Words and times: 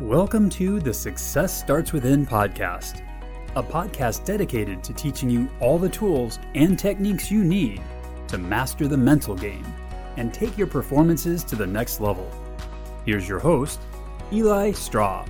Welcome 0.00 0.50
to 0.50 0.78
the 0.78 0.92
Success 0.92 1.58
Starts 1.58 1.94
Within 1.94 2.26
podcast, 2.26 3.00
a 3.56 3.62
podcast 3.62 4.26
dedicated 4.26 4.84
to 4.84 4.92
teaching 4.92 5.30
you 5.30 5.48
all 5.58 5.78
the 5.78 5.88
tools 5.88 6.38
and 6.54 6.78
techniques 6.78 7.30
you 7.30 7.42
need 7.42 7.80
to 8.28 8.36
master 8.36 8.88
the 8.88 8.96
mental 8.98 9.34
game 9.34 9.64
and 10.18 10.34
take 10.34 10.58
your 10.58 10.66
performances 10.66 11.42
to 11.44 11.56
the 11.56 11.66
next 11.66 12.02
level. 12.02 12.30
Here's 13.06 13.26
your 13.26 13.38
host, 13.38 13.80
Eli 14.30 14.72
Straw. 14.72 15.24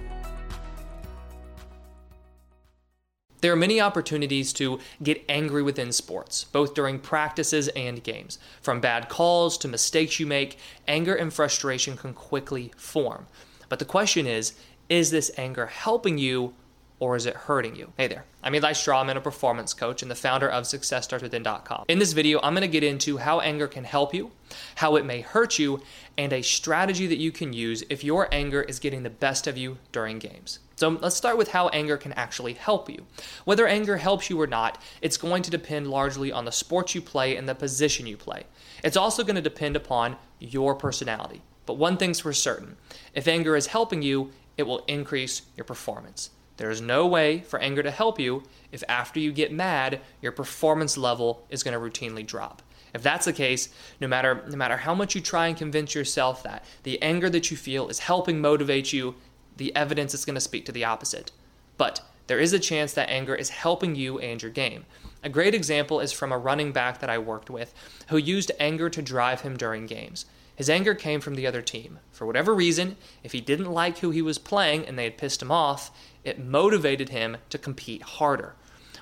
There 3.41 3.53
are 3.53 3.57
many 3.57 3.81
opportunities 3.81 4.53
to 4.55 4.81
get 5.01 5.25
angry 5.29 5.63
within 5.63 5.93
sports, 5.93 6.43
both 6.43 6.75
during 6.75 6.99
practices 6.99 7.69
and 7.69 8.03
games. 8.03 8.41
From 8.63 8.81
bad 8.81 9.09
calls 9.09 9.57
to 9.59 9.69
mistakes 9.69 10.19
you 10.19 10.27
make, 10.27 10.59
anger 10.89 11.15
and 11.15 11.33
frustration 11.33 11.97
can 11.97 12.13
quickly 12.15 12.73
form. 12.77 13.29
But 13.69 13.79
the 13.79 13.85
question 13.85 14.27
is 14.27 14.55
is 14.89 15.11
this 15.11 15.31
anger 15.37 15.67
helping 15.67 16.19
you 16.19 16.55
or 16.99 17.17
is 17.17 17.27
it 17.27 17.35
hurting 17.35 17.77
you? 17.77 17.93
Hey 17.99 18.07
there, 18.07 18.25
I'm 18.43 18.55
Eli 18.55 18.73
Straw. 18.73 19.01
I'm 19.01 19.11
a 19.11 19.21
performance 19.21 19.75
coach 19.75 20.01
and 20.01 20.11
the 20.11 20.15
founder 20.15 20.49
of 20.49 20.65
SuccessStartsWithin.com. 20.65 21.85
In 21.89 21.99
this 21.99 22.13
video, 22.13 22.41
I'm 22.43 22.55
to 22.55 22.69
get 22.69 22.85
into 22.85 23.19
how 23.19 23.41
anger 23.41 23.67
can 23.67 23.85
help 23.85 24.15
you, 24.15 24.31
how 24.77 24.97
it 24.97 25.05
may 25.05 25.21
hurt 25.21 25.59
you, 25.59 25.83
and 26.17 26.33
a 26.33 26.41
strategy 26.41 27.07
that 27.07 27.19
you 27.19 27.33
can 27.33 27.53
use 27.53 27.83
if 27.91 28.03
your 28.03 28.33
anger 28.33 28.63
is 28.63 28.79
getting 28.79 29.03
the 29.03 29.11
best 29.11 29.47
of 29.47 29.59
you 29.59 29.77
during 29.93 30.19
games. 30.19 30.61
So 30.77 30.89
let's 30.89 31.17
start 31.17 31.37
with 31.37 31.49
how 31.49 31.69
anger 31.69 31.97
can 31.97 32.13
actually 32.13 32.55
help 32.55 32.89
you. 32.89 33.05
Whether 33.45 33.67
anger 33.67 33.97
helps 33.97 34.31
you 34.31 34.41
or 34.41 34.47
not, 34.47 34.81
it's 35.03 35.17
going 35.17 35.43
to 35.43 35.51
depend 35.51 35.89
largely 35.89 36.33
on 36.33 36.45
the 36.45 36.53
sport 36.53 36.95
you 36.95 37.03
play 37.03 37.37
and 37.37 37.49
the 37.49 37.55
position 37.55 38.07
you 38.07 38.17
play. 38.17 38.45
It's 38.85 38.97
also 38.97 39.25
to 39.37 39.43
depend 39.43 39.77
upon 39.77 40.17
your 40.39 40.75
personality. 40.75 41.43
But 41.67 41.75
one 41.75 41.97
thing's 41.97 42.21
for 42.21 42.33
certain 42.33 42.77
if 43.13 43.29
anger 43.29 43.57
is 43.57 43.67
helping 43.69 44.03
you, 44.03 44.31
it 44.57 44.63
will 44.63 44.85
increase 44.87 45.43
your 45.57 45.65
performance. 45.65 46.31
There 46.57 46.71
is 46.71 46.81
no 46.81 47.07
way 47.07 47.41
for 47.41 47.59
anger 47.59 47.83
to 47.83 47.91
help 47.91 48.19
you 48.19 48.45
if 48.73 48.83
after 48.89 49.21
you 49.21 49.33
get 49.33 49.53
mad, 49.53 50.01
your 50.23 50.33
performance 50.33 50.97
level 50.97 51.45
is 51.51 51.63
going 51.63 51.75
to 51.75 51.81
routinely 51.81 52.27
drop. 52.27 52.63
If 52.95 53.03
that's 53.03 53.27
the 53.27 53.33
case, 53.33 53.69
no 54.01 54.09
matter 54.09 54.43
no 54.49 54.57
matter 54.57 54.79
how 54.79 54.95
much 54.95 55.15
you 55.15 55.21
try 55.21 55.49
and 55.49 55.57
convince 55.57 55.95
yourself 55.95 56.43
that 56.45 56.65
the 56.83 57.03
anger 57.03 57.29
that 57.29 57.51
you 57.51 57.57
feel 57.57 57.89
is 57.89 57.99
helping 57.99 58.41
motivate 58.41 58.93
you, 58.93 59.17
the 59.59 59.75
evidence 59.77 60.15
is 60.15 60.25
going 60.25 60.35
to 60.35 60.41
speak 60.41 60.65
to 60.67 60.73
the 60.73 60.85
opposite. 60.85 61.31
But 61.77 62.01
there 62.27 62.39
is 62.39 62.53
a 62.53 62.59
chance 62.59 62.93
that 62.95 63.11
anger 63.11 63.35
is 63.35 63.51
helping 63.51 63.95
you 63.95 64.19
and 64.19 64.41
your 64.41 64.51
game. 64.51 64.87
A 65.23 65.29
great 65.29 65.55
example 65.55 66.01
is 66.01 66.13
from 66.13 66.33
a 66.33 66.39
running 66.39 66.73
back 66.73 67.01
that 67.01 67.11
I 67.11 67.19
worked 67.19 67.51
with 67.51 67.75
who 68.09 68.17
used 68.17 68.51
anger 68.59 68.89
to 68.89 69.03
drive 69.03 69.43
him 69.43 69.57
during 69.57 69.87
games. 69.87 70.25
His 70.57 70.71
anger 70.71 70.95
came 70.95 71.21
from 71.21 71.35
the 71.35 71.47
other 71.47 71.63
team. 71.63 71.99
For 72.11 72.27
whatever 72.27 72.55
reason, 72.55 72.97
if 73.23 73.33
he 73.33 73.41
didn't 73.43 73.71
like 73.71 73.99
who 73.99 74.11
he 74.11 74.23
was 74.23 74.39
playing 74.39 74.87
and 74.87 74.99
they 74.99 75.05
had 75.05 75.19
pissed 75.19 75.43
him 75.43 75.53
off, 75.53 75.91
it 76.25 76.43
motivated 76.43 77.11
him 77.11 77.37
to 77.51 77.59
compete 77.59 78.03
harder. 78.03 78.55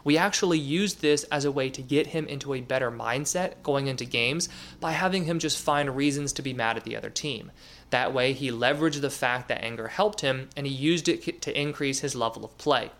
We 0.02 0.19
actually 0.19 0.58
used 0.58 1.00
this 1.00 1.25
as 1.25 1.47
a 1.47 1.52
way 1.52 1.70
to 1.70 1.80
get 1.80 2.08
him 2.08 2.27
into 2.27 2.52
a 2.52 2.60
better 2.60 2.91
mindset 2.91 3.62
going 3.62 3.86
into 3.86 4.05
games 4.05 4.50
by 4.78 4.92
having 4.92 5.25
him 5.25 5.38
just 5.38 5.58
find 5.62 5.97
reasons 5.97 6.32
to 6.34 6.42
be 6.42 6.52
mad 6.52 6.77
at 6.77 6.84
the 6.84 6.97
other 6.97 7.08
team. 7.08 7.52
That 7.88 8.12
way, 8.12 8.34
he 8.34 8.50
leveraged 8.50 9.00
the 9.00 9.08
fact 9.08 9.48
that 9.48 9.64
anger 9.64 9.88
helped 9.88 10.20
him 10.20 10.50
and 10.56 10.66
he 10.66 10.75
used 10.75 11.08
it 11.08 11.41
to 11.42 11.58
increase 11.58 12.00
his 12.00 12.14
level 12.14 12.44
of 12.44 12.58
play. 12.58 12.91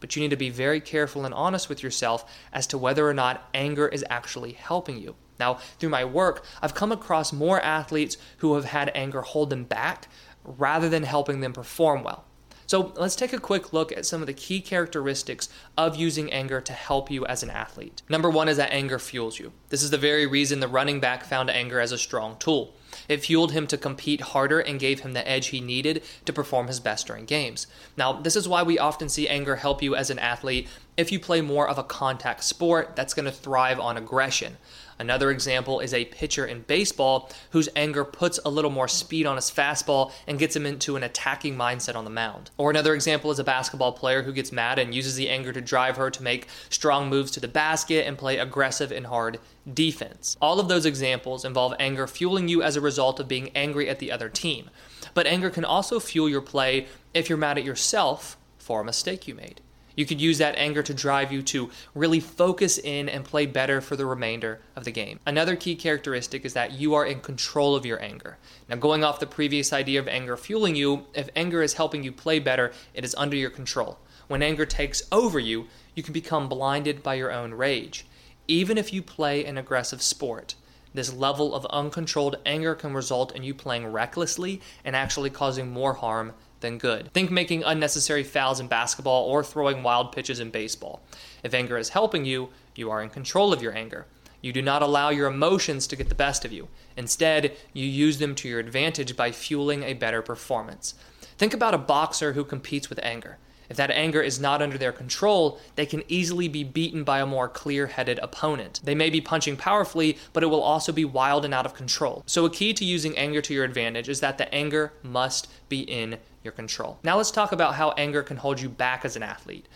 But 0.00 0.14
you 0.14 0.22
need 0.22 0.30
to 0.30 0.36
be 0.36 0.50
very 0.50 0.80
careful 0.80 1.24
and 1.24 1.34
honest 1.34 1.68
with 1.68 1.82
yourself 1.82 2.24
as 2.52 2.66
to 2.68 2.78
whether 2.78 3.06
or 3.06 3.14
not 3.14 3.46
anger 3.52 3.88
is 3.88 4.04
actually 4.08 4.52
helping 4.52 4.98
you. 4.98 5.16
Now, 5.38 5.54
through 5.78 5.90
my 5.90 6.04
work, 6.04 6.44
I've 6.62 6.74
come 6.74 6.92
across 6.92 7.32
more 7.32 7.60
athletes 7.60 8.16
who 8.38 8.54
have 8.54 8.66
had 8.66 8.90
anger 8.94 9.22
hold 9.22 9.50
them 9.50 9.64
back 9.64 10.08
rather 10.44 10.88
than 10.88 11.02
helping 11.02 11.40
them 11.40 11.52
perform 11.52 12.02
well. 12.02 12.24
So 12.68 12.92
let's 12.96 13.16
take 13.16 13.32
a 13.32 13.40
quick 13.40 13.72
look 13.72 13.92
at 13.92 14.04
some 14.04 14.20
of 14.20 14.26
the 14.26 14.34
key 14.34 14.60
characteristics 14.60 15.48
of 15.78 15.96
using 15.96 16.30
anger 16.30 16.60
to 16.60 16.72
help 16.74 17.10
you 17.10 17.24
as 17.24 17.42
an 17.42 17.48
athlete. 17.48 18.02
Number 18.10 18.28
one 18.28 18.46
is 18.46 18.58
that 18.58 18.72
anger 18.72 18.98
fuels 18.98 19.38
you. 19.38 19.52
This 19.70 19.82
is 19.82 19.88
the 19.88 19.96
very 19.96 20.26
reason 20.26 20.60
the 20.60 20.68
running 20.68 21.00
back 21.00 21.24
found 21.24 21.48
anger 21.48 21.80
as 21.80 21.92
a 21.92 21.98
strong 21.98 22.36
tool. 22.38 22.74
It 23.08 23.24
fueled 23.24 23.52
him 23.52 23.66
to 23.68 23.78
compete 23.78 24.20
harder 24.20 24.60
and 24.60 24.78
gave 24.78 25.00
him 25.00 25.14
the 25.14 25.26
edge 25.26 25.46
he 25.46 25.62
needed 25.62 26.02
to 26.26 26.32
perform 26.32 26.66
his 26.66 26.78
best 26.78 27.06
during 27.06 27.24
games. 27.24 27.68
Now, 27.96 28.12
this 28.12 28.36
is 28.36 28.46
why 28.46 28.62
we 28.62 28.78
often 28.78 29.08
see 29.08 29.26
anger 29.28 29.56
help 29.56 29.82
you 29.82 29.96
as 29.96 30.10
an 30.10 30.18
athlete 30.18 30.68
if 30.98 31.10
you 31.10 31.18
play 31.18 31.40
more 31.40 31.66
of 31.66 31.78
a 31.78 31.82
contact 31.82 32.44
sport 32.44 32.94
that's 32.94 33.14
going 33.14 33.24
to 33.24 33.32
thrive 33.32 33.80
on 33.80 33.96
aggression. 33.96 34.58
Another 34.98 35.30
example 35.30 35.80
is 35.80 35.94
a 35.94 36.06
pitcher 36.06 36.44
in 36.44 36.62
baseball 36.62 37.30
whose 37.50 37.68
anger 37.76 38.04
puts 38.04 38.40
a 38.44 38.50
little 38.50 38.70
more 38.70 38.88
speed 38.88 39.26
on 39.26 39.36
his 39.36 39.50
fastball 39.50 40.12
and 40.26 40.38
gets 40.38 40.56
him 40.56 40.66
into 40.66 40.96
an 40.96 41.02
attacking 41.02 41.56
mindset 41.56 41.94
on 41.94 42.04
the 42.04 42.10
mound. 42.10 42.50
Or 42.56 42.70
another 42.70 42.94
example 42.94 43.30
is 43.30 43.38
a 43.38 43.44
basketball 43.44 43.92
player 43.92 44.22
who 44.22 44.32
gets 44.32 44.52
mad 44.52 44.78
and 44.78 44.94
uses 44.94 45.16
the 45.16 45.28
anger 45.28 45.52
to 45.52 45.60
drive 45.60 45.96
her 45.96 46.10
to 46.10 46.22
make 46.22 46.48
strong 46.68 47.08
moves 47.08 47.30
to 47.32 47.40
the 47.40 47.48
basket 47.48 48.06
and 48.06 48.18
play 48.18 48.38
aggressive 48.38 48.90
and 48.90 49.06
hard 49.06 49.38
defense. 49.72 50.36
All 50.40 50.58
of 50.58 50.68
those 50.68 50.86
examples 50.86 51.44
involve 51.44 51.74
anger 51.78 52.06
fueling 52.06 52.48
you 52.48 52.62
as 52.62 52.76
a 52.76 52.80
result 52.80 53.20
of 53.20 53.28
being 53.28 53.50
angry 53.54 53.88
at 53.88 53.98
the 53.98 54.10
other 54.10 54.28
team. 54.28 54.70
But 55.14 55.26
anger 55.26 55.50
can 55.50 55.64
also 55.64 56.00
fuel 56.00 56.28
your 56.28 56.40
play 56.40 56.86
if 57.14 57.28
you're 57.28 57.38
mad 57.38 57.58
at 57.58 57.64
yourself 57.64 58.36
for 58.58 58.80
a 58.80 58.84
mistake 58.84 59.28
you 59.28 59.34
made. 59.34 59.60
You 59.98 60.06
could 60.06 60.20
use 60.20 60.38
that 60.38 60.54
anger 60.56 60.84
to 60.84 60.94
drive 60.94 61.32
you 61.32 61.42
to 61.42 61.70
really 61.92 62.20
focus 62.20 62.78
in 62.78 63.08
and 63.08 63.24
play 63.24 63.46
better 63.46 63.80
for 63.80 63.96
the 63.96 64.06
remainder 64.06 64.60
of 64.76 64.84
the 64.84 64.92
game. 64.92 65.18
Another 65.26 65.56
key 65.56 65.74
characteristic 65.74 66.44
is 66.44 66.52
that 66.52 66.70
you 66.70 66.94
are 66.94 67.04
in 67.04 67.18
control 67.18 67.74
of 67.74 67.84
your 67.84 68.00
anger. 68.00 68.38
Now, 68.68 68.76
going 68.76 69.02
off 69.02 69.18
the 69.18 69.26
previous 69.26 69.72
idea 69.72 69.98
of 69.98 70.06
anger 70.06 70.36
fueling 70.36 70.76
you, 70.76 71.06
if 71.14 71.28
anger 71.34 71.64
is 71.64 71.74
helping 71.74 72.04
you 72.04 72.12
play 72.12 72.38
better, 72.38 72.72
it 72.94 73.04
is 73.04 73.16
under 73.16 73.34
your 73.34 73.50
control. 73.50 73.98
When 74.28 74.40
anger 74.40 74.64
takes 74.64 75.02
over 75.10 75.40
you, 75.40 75.66
you 75.96 76.04
can 76.04 76.12
become 76.12 76.48
blinded 76.48 77.02
by 77.02 77.14
your 77.14 77.32
own 77.32 77.52
rage. 77.52 78.06
Even 78.46 78.78
if 78.78 78.92
you 78.92 79.02
play 79.02 79.44
an 79.44 79.58
aggressive 79.58 80.00
sport, 80.00 80.54
this 80.94 81.12
level 81.12 81.56
of 81.56 81.66
uncontrolled 81.66 82.36
anger 82.46 82.76
can 82.76 82.94
result 82.94 83.34
in 83.34 83.42
you 83.42 83.52
playing 83.52 83.88
recklessly 83.88 84.60
and 84.84 84.94
actually 84.94 85.30
causing 85.30 85.72
more 85.72 85.94
harm 85.94 86.34
than 86.60 86.78
good. 86.78 87.12
Think 87.12 87.30
making 87.30 87.62
unnecessary 87.64 88.22
fouls 88.22 88.60
in 88.60 88.68
basketball 88.68 89.24
or 89.24 89.44
throwing 89.44 89.82
wild 89.82 90.12
pitches 90.12 90.40
in 90.40 90.50
baseball. 90.50 91.02
If 91.42 91.54
anger 91.54 91.78
is 91.78 91.90
helping 91.90 92.24
you, 92.24 92.50
you 92.74 92.90
are 92.90 93.02
in 93.02 93.10
control 93.10 93.52
of 93.52 93.62
your 93.62 93.76
anger. 93.76 94.06
You 94.40 94.52
do 94.52 94.62
not 94.62 94.82
allow 94.82 95.10
your 95.10 95.26
emotions 95.28 95.86
to 95.88 95.96
get 95.96 96.08
the 96.08 96.14
best 96.14 96.44
of 96.44 96.52
you. 96.52 96.68
Instead, 96.96 97.56
you 97.72 97.86
use 97.86 98.18
them 98.18 98.34
to 98.36 98.48
your 98.48 98.60
advantage 98.60 99.16
by 99.16 99.32
fueling 99.32 99.82
a 99.82 99.94
better 99.94 100.22
performance. 100.22 100.94
Think 101.38 101.54
about 101.54 101.74
a 101.74 101.78
boxer 101.78 102.32
who 102.34 102.44
competes 102.44 102.88
with 102.88 103.00
anger. 103.02 103.38
If 103.68 103.76
that 103.76 103.90
anger 103.90 104.22
is 104.22 104.40
not 104.40 104.62
under 104.62 104.78
their 104.78 104.92
control, 104.92 105.60
they 105.76 105.84
can 105.84 106.02
easily 106.08 106.48
be 106.48 106.64
beaten 106.64 107.04
by 107.04 107.20
a 107.20 107.26
more 107.26 107.48
clear 107.48 107.88
headed 107.88 108.18
opponent. 108.22 108.80
They 108.82 108.94
may 108.94 109.10
be 109.10 109.20
punching 109.20 109.56
powerfully, 109.56 110.16
but 110.32 110.42
it 110.42 110.46
will 110.46 110.62
also 110.62 110.90
be 110.90 111.04
wild 111.04 111.44
and 111.44 111.52
out 111.52 111.66
of 111.66 111.74
control. 111.74 112.22
So, 112.26 112.44
a 112.44 112.50
key 112.50 112.72
to 112.72 112.84
using 112.84 113.18
anger 113.18 113.42
to 113.42 113.52
your 113.52 113.64
advantage 113.64 114.08
is 114.08 114.20
that 114.20 114.38
the 114.38 114.52
anger 114.54 114.92
must 115.02 115.48
be 115.68 115.80
in 115.80 116.18
your 116.42 116.52
control. 116.52 116.98
Now, 117.02 117.16
let's 117.16 117.30
talk 117.30 117.52
about 117.52 117.74
how 117.74 117.90
anger 117.92 118.22
can 118.22 118.36
hold 118.36 118.60
you 118.60 118.68
back 118.68 119.04
as 119.04 119.16
an 119.16 119.22
athlete. 119.22 119.66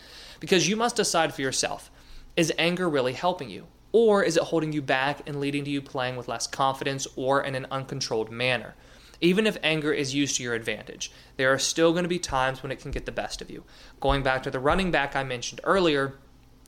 Because 0.41 0.69
you 0.69 0.77
must 0.77 0.97
decide 0.97 1.34
for 1.34 1.43
yourself 1.43 1.91
is 2.37 2.53
anger 2.59 2.89
really 2.89 3.12
helping 3.12 3.50
you? 3.50 3.67
Or 3.93 4.23
is 4.23 4.37
it 4.37 4.45
holding 4.45 4.72
you 4.72 4.81
back 4.81 5.21
and 5.27 5.39
leading 5.39 5.65
to 5.65 5.71
you 5.71 5.83
playing 5.83 6.17
with 6.17 6.28
less 6.28 6.47
confidence 6.47 7.06
or 7.15 7.43
in 7.43 7.55
an 7.55 7.67
uncontrolled 7.71 8.31
manner? 8.31 8.75
Even 9.21 9.47
if 9.47 9.56
anger 9.62 9.93
is 9.93 10.15
used 10.15 10.37
to 10.37 10.43
your 10.43 10.55
advantage, 10.55 11.12
there 11.37 11.53
are 11.53 11.59
still 11.59 11.93
going 11.93 12.03
to 12.03 12.09
be 12.09 12.19
times 12.19 12.62
when 12.62 12.72
it 12.72 12.81
can 12.81 12.91
get 12.91 13.06
the 13.06 13.12
best 13.12 13.41
of 13.41 13.51
you. 13.51 13.65
Going 14.01 14.22
back 14.22 14.43
to 14.43 14.51
the 14.51 14.59
running 14.59 14.91
back 14.91 15.15
I 15.15 15.22
mentioned 15.22 15.61
earlier, 15.62 16.15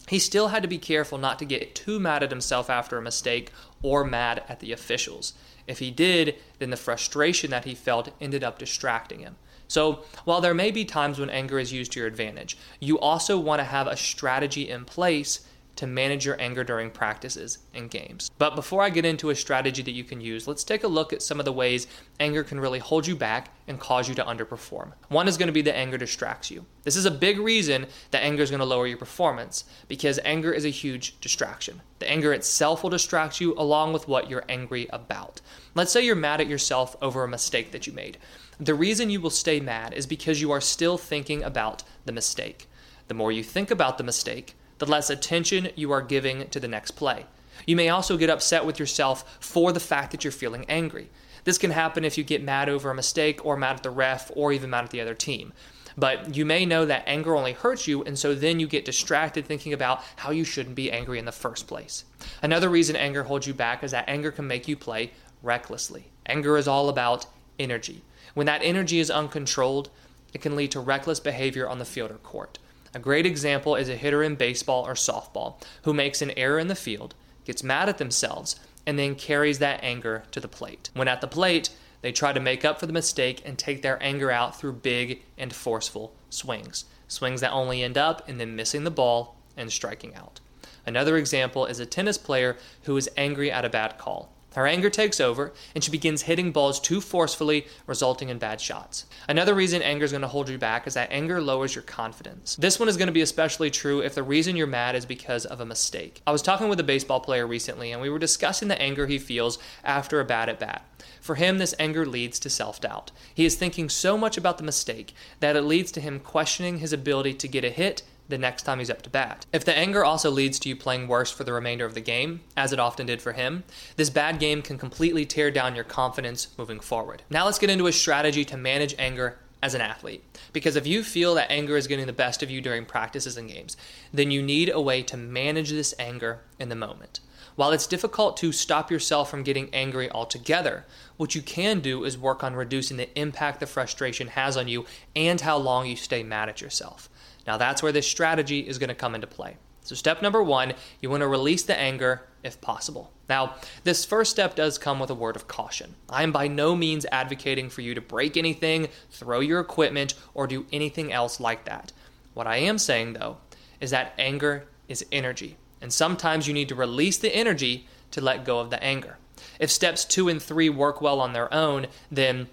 he 0.08 0.18
still 0.18 0.48
had 0.48 0.62
to 0.62 0.68
be 0.68 0.78
careful 0.78 1.18
not 1.18 1.38
to 1.38 1.44
get 1.44 1.74
too 1.74 1.98
mad 1.98 2.22
at 2.22 2.30
himself 2.30 2.68
after 2.68 2.98
a 2.98 3.02
mistake 3.02 3.50
or 3.82 4.04
mad 4.04 4.44
at 4.48 4.60
the 4.60 4.70
officials. 4.70 5.32
If 5.66 5.78
he 5.78 5.90
did, 5.90 6.36
then 6.58 6.70
the 6.70 6.76
frustration 6.76 7.50
that 7.50 7.64
he 7.64 7.74
felt 7.74 8.10
ended 8.20 8.44
up 8.44 8.58
distracting 8.58 9.20
him. 9.20 9.36
So, 9.68 10.04
while 10.24 10.40
there 10.40 10.54
may 10.54 10.70
be 10.70 10.84
times 10.84 11.18
when 11.18 11.30
anger 11.30 11.58
is 11.58 11.72
used 11.72 11.92
to 11.92 12.00
your 12.00 12.08
advantage, 12.08 12.56
you 12.80 12.98
also 12.98 13.38
want 13.38 13.60
to 13.60 13.64
have 13.64 13.86
a 13.86 13.96
strategy 13.96 14.68
in 14.68 14.84
place 14.84 15.40
to 15.76 15.86
manage 15.86 16.24
your 16.24 16.40
anger 16.40 16.64
during 16.64 16.90
practices 16.90 17.58
and 17.74 17.90
games. 17.90 18.30
But 18.38 18.54
before 18.54 18.82
I 18.82 18.90
get 18.90 19.04
into 19.04 19.30
a 19.30 19.34
strategy 19.34 19.82
that 19.82 19.90
you 19.92 20.04
can 20.04 20.20
use, 20.20 20.46
let's 20.46 20.64
take 20.64 20.84
a 20.84 20.88
look 20.88 21.12
at 21.12 21.22
some 21.22 21.38
of 21.38 21.44
the 21.44 21.52
ways 21.52 21.86
anger 22.20 22.44
can 22.44 22.60
really 22.60 22.78
hold 22.78 23.06
you 23.06 23.16
back 23.16 23.50
and 23.66 23.80
cause 23.80 24.08
you 24.08 24.14
to 24.14 24.24
underperform. 24.24 24.92
One 25.08 25.26
is 25.26 25.36
going 25.36 25.48
to 25.48 25.52
be 25.52 25.62
that 25.62 25.76
anger 25.76 25.98
distracts 25.98 26.50
you. 26.50 26.64
This 26.82 26.96
is 26.96 27.06
a 27.06 27.10
big 27.10 27.38
reason 27.38 27.86
that 28.10 28.22
anger 28.22 28.42
is 28.42 28.50
going 28.50 28.60
to 28.60 28.66
lower 28.66 28.86
your 28.86 28.98
performance 28.98 29.64
because 29.88 30.20
anger 30.24 30.52
is 30.52 30.64
a 30.64 30.70
huge 30.70 31.18
distraction. 31.20 31.80
The 31.98 32.10
anger 32.10 32.32
itself 32.32 32.82
will 32.82 32.90
distract 32.90 33.40
you 33.40 33.54
along 33.54 33.92
with 33.92 34.06
what 34.06 34.28
you're 34.28 34.44
angry 34.48 34.86
about. 34.92 35.40
Let's 35.74 35.92
say 35.92 36.04
you're 36.04 36.14
mad 36.14 36.40
at 36.40 36.48
yourself 36.48 36.96
over 37.00 37.24
a 37.24 37.28
mistake 37.28 37.72
that 37.72 37.86
you 37.86 37.92
made. 37.92 38.18
The 38.60 38.74
reason 38.74 39.10
you 39.10 39.20
will 39.20 39.30
stay 39.30 39.58
mad 39.58 39.94
is 39.94 40.06
because 40.06 40.40
you 40.40 40.52
are 40.52 40.60
still 40.60 40.98
thinking 40.98 41.42
about 41.42 41.82
the 42.04 42.12
mistake. 42.12 42.68
The 43.08 43.14
more 43.14 43.32
you 43.32 43.42
think 43.42 43.70
about 43.70 43.98
the 43.98 44.04
mistake, 44.04 44.54
the 44.78 44.86
less 44.86 45.10
attention 45.10 45.68
you 45.76 45.92
are 45.92 46.02
giving 46.02 46.48
to 46.48 46.60
the 46.60 46.68
next 46.68 46.92
play. 46.92 47.26
You 47.66 47.76
may 47.76 47.88
also 47.88 48.16
get 48.16 48.30
upset 48.30 48.66
with 48.66 48.78
yourself 48.78 49.38
for 49.40 49.72
the 49.72 49.80
fact 49.80 50.10
that 50.12 50.24
you're 50.24 50.32
feeling 50.32 50.64
angry. 50.68 51.10
This 51.44 51.58
can 51.58 51.70
happen 51.70 52.04
if 52.04 52.18
you 52.18 52.24
get 52.24 52.42
mad 52.42 52.68
over 52.68 52.90
a 52.90 52.94
mistake 52.94 53.44
or 53.44 53.56
mad 53.56 53.76
at 53.76 53.82
the 53.82 53.90
ref 53.90 54.30
or 54.34 54.52
even 54.52 54.70
mad 54.70 54.84
at 54.84 54.90
the 54.90 55.00
other 55.00 55.14
team. 55.14 55.52
But 55.96 56.34
you 56.34 56.44
may 56.44 56.66
know 56.66 56.84
that 56.86 57.04
anger 57.06 57.36
only 57.36 57.52
hurts 57.52 57.86
you, 57.86 58.02
and 58.02 58.18
so 58.18 58.34
then 58.34 58.58
you 58.58 58.66
get 58.66 58.84
distracted 58.84 59.46
thinking 59.46 59.72
about 59.72 60.02
how 60.16 60.30
you 60.30 60.44
shouldn't 60.44 60.74
be 60.74 60.90
angry 60.90 61.18
in 61.18 61.24
the 61.24 61.32
first 61.32 61.68
place. 61.68 62.04
Another 62.42 62.68
reason 62.68 62.96
anger 62.96 63.22
holds 63.22 63.46
you 63.46 63.54
back 63.54 63.84
is 63.84 63.92
that 63.92 64.08
anger 64.08 64.32
can 64.32 64.46
make 64.46 64.66
you 64.66 64.76
play 64.76 65.12
recklessly. 65.42 66.06
Anger 66.26 66.56
is 66.56 66.66
all 66.66 66.88
about 66.88 67.26
energy. 67.58 68.02
When 68.34 68.46
that 68.46 68.62
energy 68.64 68.98
is 68.98 69.10
uncontrolled, 69.10 69.90
it 70.32 70.40
can 70.40 70.56
lead 70.56 70.72
to 70.72 70.80
reckless 70.80 71.20
behavior 71.20 71.68
on 71.68 71.78
the 71.78 71.84
field 71.84 72.10
or 72.10 72.14
court. 72.14 72.58
A 72.94 73.00
great 73.00 73.26
example 73.26 73.74
is 73.74 73.88
a 73.88 73.96
hitter 73.96 74.22
in 74.22 74.36
baseball 74.36 74.86
or 74.86 74.94
softball 74.94 75.60
who 75.82 75.92
makes 75.92 76.22
an 76.22 76.30
error 76.32 76.60
in 76.60 76.68
the 76.68 76.76
field, 76.76 77.16
gets 77.44 77.64
mad 77.64 77.88
at 77.88 77.98
themselves, 77.98 78.54
and 78.86 78.96
then 78.96 79.16
carries 79.16 79.58
that 79.58 79.82
anger 79.82 80.22
to 80.30 80.38
the 80.38 80.46
plate. 80.46 80.90
When 80.94 81.08
at 81.08 81.20
the 81.20 81.26
plate, 81.26 81.70
they 82.02 82.12
try 82.12 82.32
to 82.32 82.38
make 82.38 82.64
up 82.64 82.78
for 82.78 82.86
the 82.86 82.92
mistake 82.92 83.42
and 83.44 83.58
take 83.58 83.82
their 83.82 84.00
anger 84.00 84.30
out 84.30 84.58
through 84.58 84.74
big 84.74 85.22
and 85.36 85.52
forceful 85.52 86.14
swings. 86.30 86.84
Swings 87.08 87.40
that 87.40 87.50
only 87.50 87.82
end 87.82 87.98
up 87.98 88.28
in 88.28 88.38
them 88.38 88.54
missing 88.54 88.84
the 88.84 88.90
ball 88.90 89.36
and 89.56 89.72
striking 89.72 90.14
out. 90.14 90.40
Another 90.86 91.16
example 91.16 91.66
is 91.66 91.80
a 91.80 91.86
tennis 91.86 92.18
player 92.18 92.56
who 92.82 92.96
is 92.96 93.10
angry 93.16 93.50
at 93.50 93.64
a 93.64 93.70
bad 93.70 93.98
call. 93.98 94.33
Her 94.54 94.66
anger 94.66 94.88
takes 94.88 95.20
over, 95.20 95.52
and 95.74 95.82
she 95.82 95.90
begins 95.90 96.22
hitting 96.22 96.52
balls 96.52 96.78
too 96.78 97.00
forcefully, 97.00 97.66
resulting 97.86 98.28
in 98.28 98.38
bad 98.38 98.60
shots. 98.60 99.06
Another 99.28 99.54
reason 99.54 99.82
anger 99.82 100.04
is 100.04 100.12
going 100.12 100.22
to 100.22 100.28
hold 100.28 100.48
you 100.48 100.58
back 100.58 100.86
is 100.86 100.94
that 100.94 101.10
anger 101.10 101.40
lowers 101.40 101.74
your 101.74 101.82
confidence. 101.82 102.56
This 102.56 102.78
one 102.78 102.88
is 102.88 102.96
going 102.96 103.08
to 103.08 103.12
be 103.12 103.20
especially 103.20 103.70
true 103.70 104.00
if 104.00 104.14
the 104.14 104.22
reason 104.22 104.56
you're 104.56 104.66
mad 104.66 104.94
is 104.94 105.06
because 105.06 105.44
of 105.44 105.60
a 105.60 105.66
mistake. 105.66 106.22
I 106.26 106.32
was 106.32 106.42
talking 106.42 106.68
with 106.68 106.78
a 106.78 106.84
baseball 106.84 107.20
player 107.20 107.46
recently, 107.46 107.90
and 107.90 108.00
we 108.00 108.10
were 108.10 108.18
discussing 108.18 108.68
the 108.68 108.80
anger 108.80 109.06
he 109.06 109.18
feels 109.18 109.58
after 109.82 110.20
a 110.20 110.24
bad 110.24 110.48
at 110.48 110.60
bat. 110.60 110.84
For 111.20 111.34
him, 111.34 111.58
this 111.58 111.74
anger 111.78 112.06
leads 112.06 112.38
to 112.40 112.50
self 112.50 112.80
doubt. 112.80 113.10
He 113.34 113.44
is 113.44 113.56
thinking 113.56 113.88
so 113.88 114.16
much 114.16 114.36
about 114.36 114.58
the 114.58 114.64
mistake 114.64 115.14
that 115.40 115.56
it 115.56 115.62
leads 115.62 115.90
to 115.92 116.00
him 116.00 116.20
questioning 116.20 116.78
his 116.78 116.92
ability 116.92 117.34
to 117.34 117.48
get 117.48 117.64
a 117.64 117.70
hit 117.70 118.02
the 118.28 118.38
next 118.38 118.62
time 118.62 118.78
he's 118.78 118.90
up 118.90 119.02
to 119.02 119.10
bat. 119.10 119.46
If 119.52 119.64
the 119.64 119.76
anger 119.76 120.04
also 120.04 120.30
leads 120.30 120.58
to 120.60 120.68
you 120.68 120.76
playing 120.76 121.08
worse 121.08 121.30
for 121.30 121.44
the 121.44 121.52
remainder 121.52 121.84
of 121.84 121.94
the 121.94 122.00
game, 122.00 122.40
as 122.56 122.72
it 122.72 122.80
often 122.80 123.06
did 123.06 123.20
for 123.20 123.32
him, 123.32 123.64
this 123.96 124.10
bad 124.10 124.38
game 124.38 124.62
can 124.62 124.78
completely 124.78 125.26
tear 125.26 125.50
down 125.50 125.74
your 125.74 125.84
confidence 125.84 126.48
moving 126.56 126.80
forward. 126.80 127.22
Now 127.28 127.44
let's 127.44 127.58
get 127.58 127.70
into 127.70 127.86
a 127.86 127.92
strategy 127.92 128.44
to 128.46 128.56
manage 128.56 128.94
anger 128.98 129.38
as 129.62 129.74
an 129.74 129.80
athlete. 129.80 130.22
Because 130.52 130.76
if 130.76 130.86
you 130.86 131.02
feel 131.02 131.34
that 131.34 131.50
anger 131.50 131.76
is 131.76 131.86
getting 131.86 132.06
the 132.06 132.12
best 132.12 132.42
of 132.42 132.50
you 132.50 132.60
during 132.60 132.84
practices 132.84 133.38
and 133.38 133.48
games, 133.48 133.78
then 134.12 134.30
you 134.30 134.42
need 134.42 134.68
a 134.68 134.80
way 134.80 135.02
to 135.02 135.16
manage 135.16 135.70
this 135.70 135.94
anger 135.98 136.40
in 136.58 136.68
the 136.68 136.74
moment. 136.74 137.20
While 137.56 137.70
it's 137.70 137.86
difficult 137.86 138.36
to 138.38 138.52
stop 138.52 138.90
yourself 138.90 139.30
from 139.30 139.42
getting 139.42 139.72
angry 139.72 140.10
altogether, 140.10 140.84
what 141.16 141.34
you 141.34 141.40
can 141.40 141.80
do 141.80 142.04
is 142.04 142.18
work 142.18 142.42
on 142.42 142.54
reducing 142.54 142.96
the 142.96 143.16
impact 143.18 143.60
the 143.60 143.66
frustration 143.66 144.28
has 144.28 144.56
on 144.56 144.66
you 144.68 144.86
and 145.14 145.40
how 145.40 145.56
long 145.56 145.86
you 145.86 145.96
stay 145.96 146.22
mad 146.22 146.48
at 146.48 146.60
yourself. 146.60 147.08
Now, 147.46 147.56
that's 147.56 147.82
where 147.82 147.92
this 147.92 148.06
strategy 148.06 148.60
is 148.60 148.78
going 148.78 148.88
to 148.88 148.94
come 148.94 149.14
into 149.14 149.26
play. 149.26 149.56
So, 149.82 149.94
step 149.94 150.22
number 150.22 150.42
one, 150.42 150.72
you 151.00 151.10
want 151.10 151.20
to 151.20 151.28
release 151.28 151.62
the 151.62 151.78
anger 151.78 152.22
if 152.42 152.60
possible. 152.60 153.12
Now, 153.28 153.54
this 153.84 154.04
first 154.04 154.30
step 154.30 154.54
does 154.54 154.78
come 154.78 154.98
with 154.98 155.10
a 155.10 155.14
word 155.14 155.36
of 155.36 155.48
caution. 155.48 155.94
I 156.08 156.22
am 156.22 156.32
by 156.32 156.48
no 156.48 156.74
means 156.74 157.06
advocating 157.12 157.68
for 157.68 157.82
you 157.82 157.94
to 157.94 158.00
break 158.00 158.36
anything, 158.36 158.88
throw 159.10 159.40
your 159.40 159.60
equipment, 159.60 160.14
or 160.32 160.46
do 160.46 160.66
anything 160.72 161.12
else 161.12 161.38
like 161.38 161.64
that. 161.66 161.92
What 162.32 162.46
I 162.46 162.56
am 162.56 162.78
saying, 162.78 163.14
though, 163.14 163.38
is 163.80 163.90
that 163.90 164.14
anger 164.18 164.66
is 164.88 165.04
energy, 165.12 165.56
and 165.80 165.92
sometimes 165.92 166.46
you 166.46 166.54
need 166.54 166.68
to 166.68 166.74
release 166.74 167.18
the 167.18 167.34
energy 167.34 167.86
to 168.10 168.20
let 168.20 168.44
go 168.44 168.60
of 168.60 168.70
the 168.70 168.82
anger. 168.82 169.18
If 169.58 169.70
steps 169.70 170.04
two 170.04 170.28
and 170.28 170.42
three 170.42 170.68
work 170.68 171.00
well 171.00 171.20
on 171.20 171.32
their 171.32 171.52
own, 171.52 171.86
then 172.10 172.48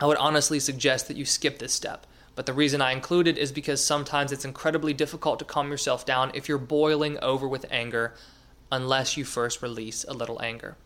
I 0.00 0.06
would 0.06 0.16
honestly 0.16 0.58
suggest 0.58 1.08
that 1.08 1.16
you 1.16 1.24
skip 1.24 1.58
this 1.58 1.72
step. 1.72 2.06
But 2.34 2.46
the 2.46 2.52
reason 2.52 2.80
I 2.80 2.92
include 2.92 3.26
it 3.26 3.36
is 3.36 3.52
because 3.52 3.84
sometimes 3.84 4.32
it's 4.32 4.44
incredibly 4.44 4.94
difficult 4.94 5.38
to 5.38 5.44
calm 5.44 5.70
yourself 5.70 6.06
down 6.06 6.30
if 6.34 6.48
you're 6.48 6.58
boiling 6.58 7.18
over 7.20 7.46
with 7.46 7.66
anger 7.70 8.14
unless 8.70 9.16
you 9.16 9.24
first 9.24 9.60
release 9.60 10.04
a 10.08 10.14
little 10.14 10.40
anger. 10.42 10.76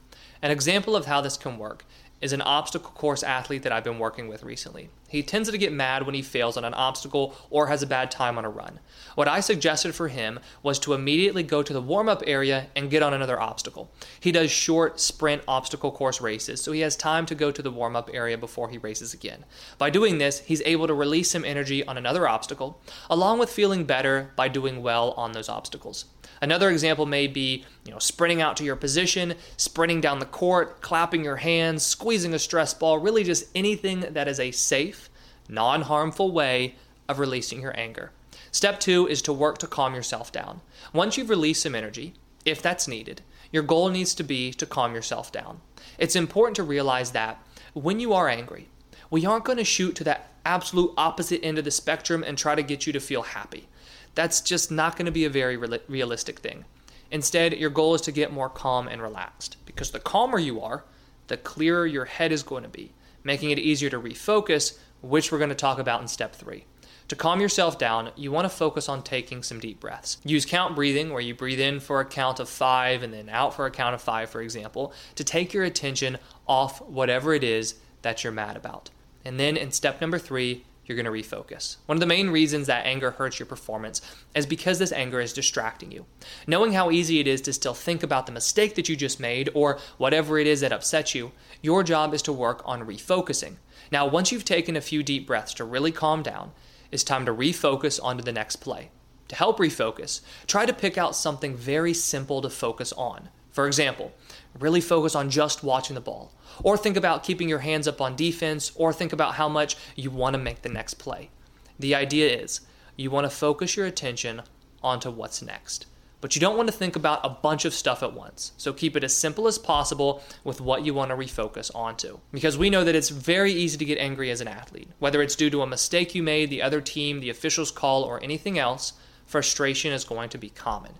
An 0.42 0.50
example 0.50 0.96
of 0.96 1.06
how 1.06 1.20
this 1.20 1.36
can 1.36 1.56
work 1.56 1.84
is 2.26 2.32
an 2.32 2.42
obstacle 2.42 2.90
course 2.90 3.22
athlete 3.22 3.62
that 3.62 3.70
I've 3.70 3.84
been 3.84 4.00
working 4.00 4.26
with 4.26 4.42
recently. 4.42 4.90
He 5.08 5.22
tends 5.22 5.48
to 5.48 5.56
get 5.56 5.72
mad 5.72 6.04
when 6.04 6.16
he 6.16 6.22
fails 6.22 6.56
on 6.56 6.64
an 6.64 6.74
obstacle 6.74 7.36
or 7.50 7.68
has 7.68 7.84
a 7.84 7.86
bad 7.86 8.10
time 8.10 8.36
on 8.36 8.44
a 8.44 8.50
run. 8.50 8.80
What 9.14 9.28
I 9.28 9.38
suggested 9.38 9.94
for 9.94 10.08
him 10.08 10.40
was 10.64 10.80
to 10.80 10.92
immediately 10.92 11.44
go 11.44 11.62
to 11.62 11.72
the 11.72 11.80
warm 11.80 12.08
up 12.08 12.24
area 12.26 12.66
and 12.74 12.90
get 12.90 13.04
on 13.04 13.14
another 13.14 13.40
obstacle. 13.40 13.92
He 14.18 14.32
does 14.32 14.50
short 14.50 14.98
sprint 14.98 15.42
obstacle 15.46 15.92
course 15.92 16.20
races, 16.20 16.60
so 16.60 16.72
he 16.72 16.80
has 16.80 16.96
time 16.96 17.26
to 17.26 17.36
go 17.36 17.52
to 17.52 17.62
the 17.62 17.70
warm 17.70 17.94
up 17.94 18.10
area 18.12 18.36
before 18.36 18.68
he 18.68 18.78
races 18.78 19.14
again. 19.14 19.44
By 19.78 19.90
doing 19.90 20.18
this, 20.18 20.40
he's 20.40 20.62
able 20.64 20.88
to 20.88 20.94
release 20.94 21.30
some 21.30 21.44
energy 21.44 21.86
on 21.86 21.96
another 21.96 22.26
obstacle, 22.26 22.82
along 23.08 23.38
with 23.38 23.50
feeling 23.50 23.84
better 23.84 24.32
by 24.34 24.48
doing 24.48 24.82
well 24.82 25.12
on 25.12 25.30
those 25.30 25.48
obstacles. 25.48 26.06
Another 26.40 26.70
example 26.70 27.06
may 27.06 27.26
be, 27.26 27.64
you 27.84 27.92
know, 27.92 27.98
sprinting 27.98 28.42
out 28.42 28.56
to 28.56 28.64
your 28.64 28.76
position, 28.76 29.34
sprinting 29.56 30.00
down 30.00 30.18
the 30.18 30.26
court, 30.26 30.80
clapping 30.80 31.24
your 31.24 31.36
hands, 31.36 31.82
squeezing 31.82 32.34
a 32.34 32.38
stress 32.38 32.74
ball, 32.74 32.98
really 32.98 33.24
just 33.24 33.48
anything 33.54 34.00
that 34.00 34.28
is 34.28 34.40
a 34.40 34.50
safe, 34.50 35.08
non-harmful 35.48 36.30
way 36.32 36.74
of 37.08 37.18
releasing 37.18 37.60
your 37.60 37.78
anger. 37.78 38.10
Step 38.50 38.80
2 38.80 39.06
is 39.06 39.22
to 39.22 39.32
work 39.32 39.58
to 39.58 39.66
calm 39.66 39.94
yourself 39.94 40.32
down. 40.32 40.60
Once 40.92 41.16
you've 41.16 41.30
released 41.30 41.62
some 41.62 41.74
energy, 41.74 42.14
if 42.44 42.62
that's 42.62 42.88
needed, 42.88 43.22
your 43.52 43.62
goal 43.62 43.88
needs 43.88 44.14
to 44.14 44.22
be 44.22 44.52
to 44.52 44.66
calm 44.66 44.94
yourself 44.94 45.30
down. 45.30 45.60
It's 45.98 46.16
important 46.16 46.56
to 46.56 46.62
realize 46.62 47.12
that 47.12 47.42
when 47.74 48.00
you 48.00 48.12
are 48.12 48.28
angry, 48.28 48.68
we 49.10 49.24
aren't 49.24 49.44
going 49.44 49.58
to 49.58 49.64
shoot 49.64 49.94
to 49.96 50.04
that 50.04 50.30
absolute 50.44 50.92
opposite 50.96 51.44
end 51.44 51.58
of 51.58 51.64
the 51.64 51.70
spectrum 51.70 52.24
and 52.26 52.36
try 52.38 52.54
to 52.54 52.62
get 52.62 52.86
you 52.86 52.92
to 52.92 53.00
feel 53.00 53.22
happy 53.22 53.68
that's 54.16 54.40
just 54.40 54.72
not 54.72 54.96
going 54.96 55.06
to 55.06 55.12
be 55.12 55.24
a 55.24 55.30
very 55.30 55.56
re- 55.56 55.78
realistic 55.86 56.40
thing. 56.40 56.64
Instead, 57.12 57.54
your 57.54 57.70
goal 57.70 57.94
is 57.94 58.00
to 58.00 58.10
get 58.10 58.32
more 58.32 58.48
calm 58.48 58.88
and 58.88 59.00
relaxed 59.00 59.56
because 59.64 59.92
the 59.92 60.00
calmer 60.00 60.40
you 60.40 60.60
are, 60.60 60.84
the 61.28 61.36
clearer 61.36 61.86
your 61.86 62.06
head 62.06 62.32
is 62.32 62.42
going 62.42 62.64
to 62.64 62.68
be, 62.68 62.92
making 63.22 63.50
it 63.50 63.60
easier 63.60 63.90
to 63.90 64.00
refocus, 64.00 64.78
which 65.02 65.30
we're 65.30 65.38
going 65.38 65.50
to 65.50 65.54
talk 65.54 65.78
about 65.78 66.00
in 66.00 66.08
step 66.08 66.34
three. 66.34 66.64
To 67.08 67.14
calm 67.14 67.40
yourself 67.40 67.78
down, 67.78 68.10
you 68.16 68.32
want 68.32 68.46
to 68.46 68.56
focus 68.56 68.88
on 68.88 69.02
taking 69.02 69.44
some 69.44 69.60
deep 69.60 69.78
breaths. 69.78 70.18
Use 70.24 70.44
count 70.44 70.74
breathing, 70.74 71.10
where 71.12 71.20
you 71.20 71.36
breathe 71.36 71.60
in 71.60 71.78
for 71.78 72.00
a 72.00 72.04
count 72.04 72.40
of 72.40 72.48
five 72.48 73.04
and 73.04 73.12
then 73.12 73.28
out 73.28 73.54
for 73.54 73.64
a 73.66 73.70
count 73.70 73.94
of 73.94 74.02
five, 74.02 74.28
for 74.28 74.40
example, 74.40 74.92
to 75.14 75.22
take 75.22 75.54
your 75.54 75.62
attention 75.62 76.18
off 76.48 76.80
whatever 76.80 77.32
it 77.32 77.44
is 77.44 77.76
that 78.02 78.24
you're 78.24 78.32
mad 78.32 78.56
about. 78.56 78.90
And 79.24 79.38
then 79.38 79.56
in 79.56 79.70
step 79.70 80.00
number 80.00 80.18
three, 80.18 80.64
you're 80.86 81.00
going 81.00 81.04
to 81.04 81.10
refocus. 81.10 81.76
One 81.86 81.96
of 81.96 82.00
the 82.00 82.06
main 82.06 82.30
reasons 82.30 82.66
that 82.68 82.86
anger 82.86 83.10
hurts 83.10 83.38
your 83.38 83.46
performance 83.46 84.00
is 84.34 84.46
because 84.46 84.78
this 84.78 84.92
anger 84.92 85.20
is 85.20 85.32
distracting 85.32 85.92
you. 85.92 86.06
Knowing 86.46 86.72
how 86.72 86.90
easy 86.90 87.20
it 87.20 87.26
is 87.26 87.40
to 87.42 87.52
still 87.52 87.74
think 87.74 88.02
about 88.02 88.26
the 88.26 88.32
mistake 88.32 88.74
that 88.76 88.88
you 88.88 88.96
just 88.96 89.20
made 89.20 89.50
or 89.54 89.78
whatever 89.98 90.38
it 90.38 90.46
is 90.46 90.60
that 90.60 90.72
upsets 90.72 91.14
you, 91.14 91.32
your 91.60 91.82
job 91.82 92.14
is 92.14 92.22
to 92.22 92.32
work 92.32 92.62
on 92.64 92.86
refocusing. 92.86 93.56
Now, 93.90 94.06
once 94.06 94.32
you've 94.32 94.44
taken 94.44 94.76
a 94.76 94.80
few 94.80 95.02
deep 95.02 95.26
breaths 95.26 95.54
to 95.54 95.64
really 95.64 95.92
calm 95.92 96.22
down, 96.22 96.52
it's 96.90 97.04
time 97.04 97.26
to 97.26 97.34
refocus 97.34 98.00
onto 98.02 98.22
the 98.22 98.32
next 98.32 98.56
play. 98.56 98.90
To 99.28 99.36
help 99.36 99.58
refocus, 99.58 100.20
try 100.46 100.66
to 100.66 100.72
pick 100.72 100.96
out 100.96 101.16
something 101.16 101.56
very 101.56 101.92
simple 101.92 102.40
to 102.42 102.50
focus 102.50 102.92
on. 102.92 103.28
For 103.56 103.66
example, 103.66 104.12
really 104.60 104.82
focus 104.82 105.14
on 105.14 105.30
just 105.30 105.64
watching 105.64 105.94
the 105.94 106.00
ball. 106.02 106.30
Or 106.62 106.76
think 106.76 106.94
about 106.94 107.22
keeping 107.24 107.48
your 107.48 107.60
hands 107.60 107.88
up 107.88 108.02
on 108.02 108.14
defense, 108.14 108.70
or 108.74 108.92
think 108.92 109.14
about 109.14 109.36
how 109.36 109.48
much 109.48 109.78
you 109.94 110.10
want 110.10 110.34
to 110.34 110.38
make 110.38 110.60
the 110.60 110.68
next 110.68 110.98
play. 110.98 111.30
The 111.78 111.94
idea 111.94 112.28
is 112.36 112.60
you 112.96 113.10
want 113.10 113.24
to 113.24 113.34
focus 113.34 113.74
your 113.74 113.86
attention 113.86 114.42
onto 114.82 115.10
what's 115.10 115.40
next. 115.40 115.86
But 116.20 116.34
you 116.34 116.40
don't 116.40 116.58
want 116.58 116.68
to 116.68 116.76
think 116.76 116.96
about 116.96 117.24
a 117.24 117.30
bunch 117.30 117.64
of 117.64 117.72
stuff 117.72 118.02
at 118.02 118.12
once. 118.12 118.52
So 118.58 118.74
keep 118.74 118.94
it 118.94 119.04
as 119.04 119.16
simple 119.16 119.46
as 119.46 119.56
possible 119.56 120.22
with 120.44 120.60
what 120.60 120.84
you 120.84 120.92
want 120.92 121.10
to 121.10 121.16
refocus 121.16 121.74
onto. 121.74 122.18
Because 122.32 122.58
we 122.58 122.68
know 122.68 122.84
that 122.84 122.94
it's 122.94 123.08
very 123.08 123.52
easy 123.52 123.78
to 123.78 123.86
get 123.86 123.96
angry 123.96 124.30
as 124.30 124.42
an 124.42 124.48
athlete. 124.48 124.90
Whether 124.98 125.22
it's 125.22 125.34
due 125.34 125.48
to 125.48 125.62
a 125.62 125.66
mistake 125.66 126.14
you 126.14 126.22
made, 126.22 126.50
the 126.50 126.60
other 126.60 126.82
team, 126.82 127.20
the 127.20 127.30
official's 127.30 127.70
call, 127.70 128.02
or 128.02 128.22
anything 128.22 128.58
else, 128.58 128.92
frustration 129.24 129.94
is 129.94 130.04
going 130.04 130.28
to 130.28 130.36
be 130.36 130.50
common. 130.50 130.92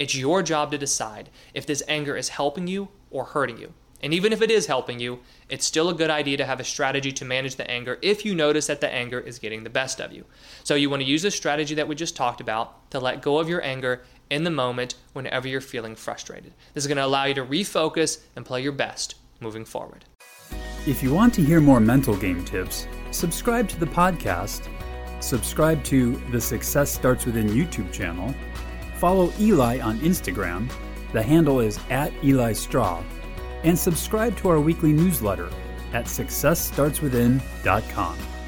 It's 0.00 0.14
your 0.14 0.42
job 0.42 0.70
to 0.70 0.78
decide 0.78 1.28
if 1.52 1.66
this 1.66 1.82
anger 1.86 2.16
is 2.16 2.30
helping 2.30 2.66
you 2.66 2.88
or 3.10 3.26
hurting 3.26 3.58
you. 3.58 3.74
And 4.02 4.14
even 4.14 4.32
if 4.32 4.40
it 4.40 4.50
is 4.50 4.64
helping 4.64 4.98
you, 4.98 5.18
it's 5.50 5.66
still 5.66 5.90
a 5.90 5.94
good 5.94 6.08
idea 6.08 6.38
to 6.38 6.46
have 6.46 6.58
a 6.58 6.64
strategy 6.64 7.12
to 7.12 7.24
manage 7.26 7.56
the 7.56 7.70
anger 7.70 7.98
if 8.00 8.24
you 8.24 8.34
notice 8.34 8.66
that 8.68 8.80
the 8.80 8.90
anger 8.90 9.20
is 9.20 9.38
getting 9.38 9.62
the 9.62 9.68
best 9.68 10.00
of 10.00 10.10
you. 10.10 10.24
So 10.64 10.74
you 10.74 10.88
want 10.88 11.02
to 11.02 11.06
use 11.06 11.20
the 11.20 11.30
strategy 11.30 11.74
that 11.74 11.86
we 11.86 11.94
just 11.96 12.16
talked 12.16 12.40
about 12.40 12.90
to 12.92 12.98
let 12.98 13.20
go 13.20 13.38
of 13.38 13.50
your 13.50 13.62
anger 13.62 14.00
in 14.30 14.42
the 14.42 14.50
moment 14.50 14.94
whenever 15.12 15.46
you're 15.46 15.60
feeling 15.60 15.94
frustrated. 15.94 16.54
This 16.72 16.84
is 16.84 16.88
going 16.88 16.96
to 16.96 17.04
allow 17.04 17.26
you 17.26 17.34
to 17.34 17.44
refocus 17.44 18.22
and 18.36 18.46
play 18.46 18.62
your 18.62 18.72
best 18.72 19.16
moving 19.38 19.66
forward. 19.66 20.06
If 20.86 21.02
you 21.02 21.12
want 21.12 21.34
to 21.34 21.44
hear 21.44 21.60
more 21.60 21.78
mental 21.78 22.16
game 22.16 22.42
tips, 22.46 22.86
subscribe 23.10 23.68
to 23.68 23.78
the 23.78 23.84
podcast, 23.84 24.66
subscribe 25.20 25.84
to 25.84 26.16
the 26.30 26.40
Success 26.40 26.90
Starts 26.90 27.26
Within 27.26 27.48
YouTube 27.48 27.92
channel, 27.92 28.34
follow 29.00 29.32
Eli 29.40 29.80
on 29.80 29.98
Instagram. 30.00 30.70
The 31.12 31.22
handle 31.22 31.60
is 31.60 31.80
at 31.88 32.12
Eli 32.22 32.52
Straw 32.52 33.02
and 33.64 33.78
subscribe 33.78 34.36
to 34.38 34.48
our 34.50 34.60
weekly 34.60 34.92
newsletter 34.92 35.48
at 35.92 36.04
successstartswithin.com. 36.04 38.39